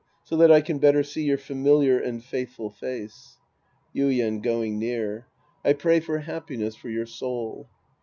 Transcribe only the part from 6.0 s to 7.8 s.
happiness for your soul.